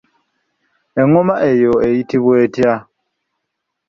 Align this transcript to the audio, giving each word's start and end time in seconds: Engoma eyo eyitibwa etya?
Engoma 1.01 1.35
eyo 1.51 1.73
eyitibwa 1.87 2.33
etya? 2.45 2.73